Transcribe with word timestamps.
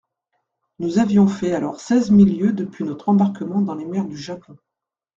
Nous 0.79 0.97
avions 0.97 1.27
fait 1.27 1.51
alors 1.53 1.79
seize 1.79 2.09
mille 2.09 2.39
lieues 2.39 2.53
depuis 2.53 2.85
notre 2.85 3.09
embarquement 3.09 3.61
dans 3.61 3.75
les 3.75 3.85
mers 3.85 4.05
du 4.07 4.17
Japon. 4.17 4.57